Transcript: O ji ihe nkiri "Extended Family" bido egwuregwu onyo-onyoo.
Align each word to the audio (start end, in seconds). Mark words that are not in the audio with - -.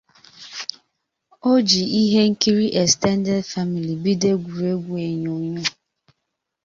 O 1.49 1.51
ji 1.67 1.83
ihe 2.01 2.21
nkiri 2.31 2.65
"Extended 2.81 3.41
Family" 3.51 3.93
bido 4.03 4.27
egwuregwu 4.35 4.91
onyo-onyoo. 5.07 5.69